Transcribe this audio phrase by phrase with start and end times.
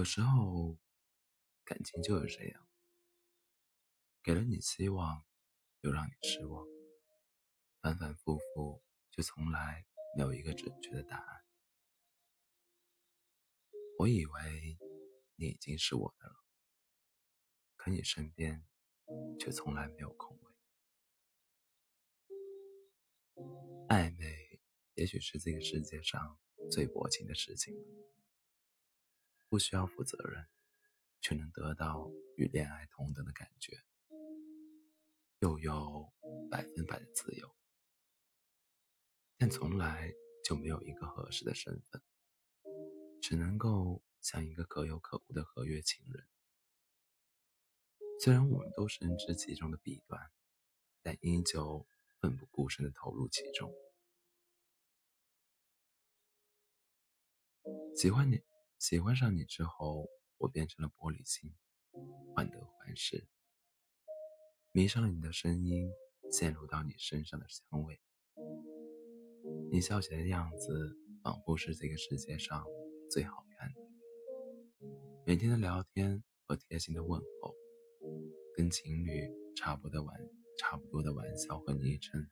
[0.00, 0.78] 有时候，
[1.62, 2.66] 感情就是这样，
[4.22, 5.26] 给了你希望，
[5.82, 6.66] 又让你失望，
[7.82, 9.84] 反反复复，却从来
[10.16, 11.44] 没有一个准确的答案。
[13.98, 14.78] 我以为
[15.34, 16.46] 你已经是我的了，
[17.76, 18.66] 可你身边
[19.38, 20.54] 却从来没有空位。
[23.90, 24.62] 暧昧，
[24.94, 26.38] 也许是这个世界上
[26.70, 27.84] 最薄情的事情了。
[29.50, 30.46] 不需要负责任，
[31.20, 33.82] 却能得到与恋爱同等的感觉，
[35.40, 36.12] 又有
[36.48, 37.52] 百分百的自由，
[39.36, 40.14] 但从来
[40.44, 42.00] 就没有一个合适的身份，
[43.20, 46.28] 只能够像一个可有可无的合约情人。
[48.20, 50.30] 虽然我们都深知其中的弊端，
[51.02, 51.88] 但依旧
[52.20, 53.74] 奋不顾身的投入其中。
[57.96, 58.40] 喜欢你。
[58.80, 61.54] 喜欢上你之后，我变成了玻璃心，
[62.34, 63.28] 患得患失，
[64.72, 65.92] 迷上了你的声音，
[66.32, 68.00] 陷入到你身上的香味。
[69.70, 72.64] 你笑起来的样子，仿佛是这个世界上
[73.10, 73.80] 最好看的。
[75.26, 77.54] 每天的聊天和贴心的问候，
[78.56, 80.18] 跟情侣差不多的玩
[80.58, 82.26] 差不多的玩笑和昵称，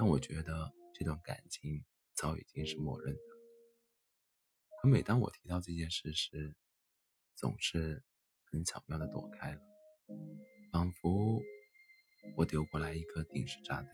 [0.00, 3.35] 让我觉得这段感情早已经是默认的。
[4.80, 6.54] 可每当我提到这件事时，
[7.34, 8.04] 总是
[8.44, 9.60] 很巧妙的躲开了，
[10.70, 11.42] 仿佛
[12.36, 13.90] 我丢过来一颗定时炸弹。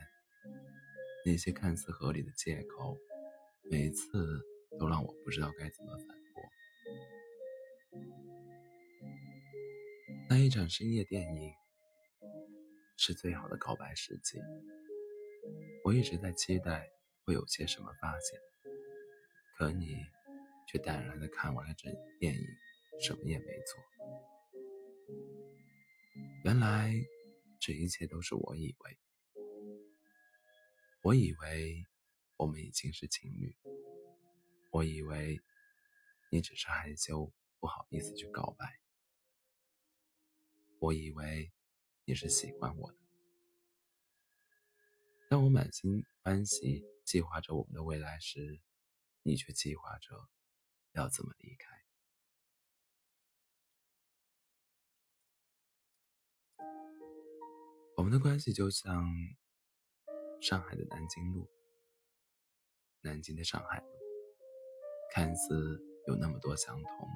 [1.24, 2.98] 那些看似合理的借口，
[3.70, 4.44] 每次
[4.78, 6.42] 都让我不知道该怎么反驳。
[10.28, 11.52] 那一场深夜电影
[12.96, 14.40] 是最好的告白时机，
[15.84, 16.90] 我一直在期待
[17.24, 18.38] 会有些什么发现，
[19.56, 19.96] 可你。
[20.72, 22.40] 却淡然的看完了整电影，
[22.98, 23.78] 什么也没做。
[26.44, 26.94] 原来
[27.60, 28.98] 这一切都是我以为，
[31.02, 31.84] 我以为
[32.38, 33.54] 我们已经是情侣，
[34.70, 35.38] 我以为
[36.30, 37.30] 你只是害羞
[37.60, 38.80] 不好意思去告白，
[40.78, 41.52] 我以为
[42.06, 42.98] 你是喜欢我的。
[45.28, 48.62] 当我满心欢喜计划着我们的未来时，
[49.22, 50.30] 你却计划着。
[50.92, 51.72] 要怎么离开？
[57.96, 59.06] 我们的关系就像
[60.40, 61.48] 上海的南京路，
[63.00, 63.86] 南京的上海路，
[65.14, 67.08] 看似有那么多相同，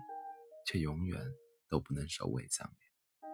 [0.66, 1.20] 却永远
[1.68, 3.30] 都不能首尾相连。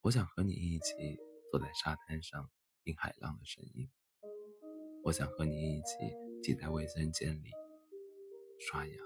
[0.00, 0.92] 我想和你一起
[1.50, 2.50] 坐在沙滩上
[2.82, 3.90] 听海浪的声音，
[5.04, 5.96] 我想和你一起
[6.42, 7.50] 挤在卫生间里。
[8.68, 8.96] 刷牙，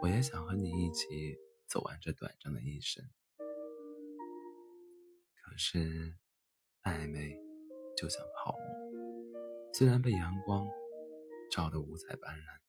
[0.00, 3.04] 我也想和你一起走完这短暂的一生。
[5.42, 6.14] 可是，
[6.84, 7.36] 暧昧
[7.96, 10.64] 就像泡沫，虽然被阳光
[11.50, 12.60] 照得五彩斑斓，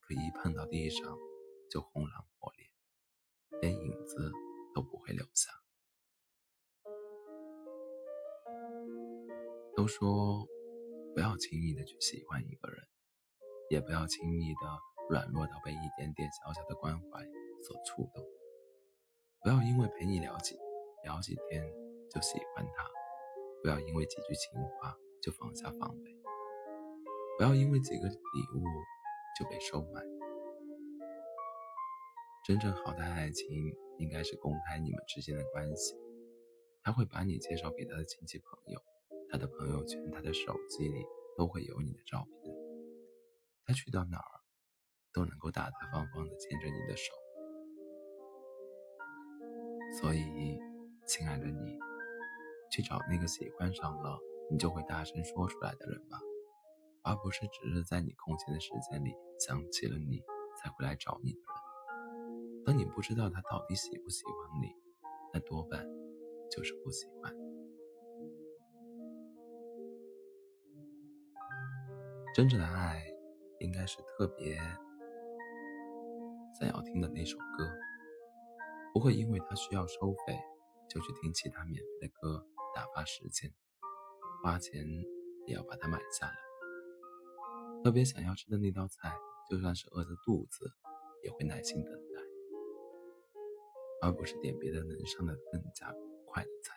[0.00, 1.16] 可一碰到地上
[1.70, 2.70] 就轰然破裂，
[3.62, 4.30] 连影子
[4.74, 5.50] 都不会留下。
[9.74, 10.46] 都说
[11.14, 12.86] 不要轻易的去喜欢一个人。
[13.70, 14.60] 也不要轻易的
[15.08, 17.24] 软弱到被一点点小小的关怀
[17.62, 18.24] 所触动。
[19.40, 20.56] 不要因为陪你聊几
[21.04, 21.64] 聊几天
[22.10, 22.84] 就喜欢他，
[23.62, 26.10] 不要因为几句情话就放下防备，
[27.36, 28.14] 不要因为几个礼
[28.54, 28.64] 物
[29.38, 30.02] 就被收买。
[32.44, 33.46] 真正好的爱情
[33.98, 35.94] 应该是公开你们之间的关系，
[36.82, 38.80] 他会把你介绍给他的亲戚朋友，
[39.30, 41.04] 他的朋友圈、他的手机里
[41.36, 42.47] 都会有你的照片。
[43.68, 44.40] 他去到哪儿，
[45.12, 47.12] 都能够大大方方的牵着你的手。
[50.00, 50.58] 所以，
[51.06, 51.78] 亲爱的你，
[52.70, 54.18] 去找那个喜欢上了
[54.50, 56.18] 你就会大声说出来的人吧，
[57.02, 60.22] 而不是只是在你空闲的时间里想起了你
[60.56, 62.64] 才会来找你的人。
[62.64, 64.74] 当你不知道他到底喜不喜欢你，
[65.34, 65.86] 那多半
[66.50, 67.36] 就是不喜欢。
[72.34, 73.07] 真正的爱。
[73.60, 74.56] 应该是特别
[76.58, 77.68] 想要听的那首歌，
[78.92, 80.38] 不会因为它需要收费
[80.88, 83.52] 就去听其他免费的歌打发时间，
[84.42, 84.86] 花钱
[85.46, 86.34] 也要把它买下来。
[87.82, 89.16] 特别想要吃的那道菜，
[89.50, 90.72] 就算是饿着肚子
[91.24, 92.20] 也会耐心等待，
[94.02, 95.92] 而不是点别的能上的更加
[96.26, 96.74] 快的菜。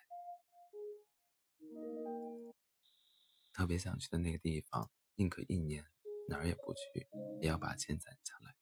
[3.53, 5.85] 特别想去的那个地方，宁可一年。
[6.27, 7.07] 哪儿也不去，
[7.41, 8.55] 也要把钱攒下来，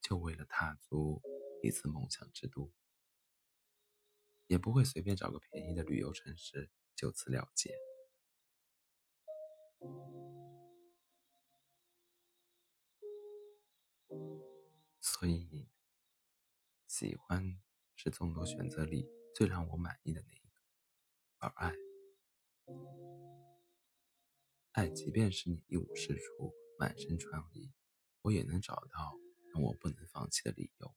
[0.00, 1.22] 就为了踏足
[1.62, 2.72] 一次梦想之都，
[4.46, 7.74] 也不会随便找个便宜的旅游城市就此了结。
[15.00, 15.68] 所以，
[16.86, 17.60] 喜欢
[17.94, 20.60] 是众多选择里最让我满意的那一个，
[21.38, 21.72] 而爱，
[24.74, 27.70] 爱即便是你一无是处、满身疮痍，
[28.22, 29.16] 我也能找到
[29.52, 30.92] 让我不能放弃的理由，